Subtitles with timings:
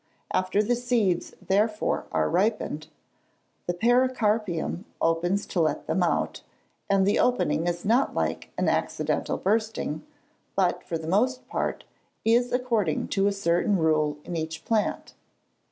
[0.33, 2.87] After the seeds therefore are ripened,
[3.67, 6.41] the pericarpium opens to let them out,
[6.89, 10.03] and the opening is not like an accidental bursting,
[10.55, 11.83] but for the most part,
[12.25, 15.13] is according to a certain rule in each plant.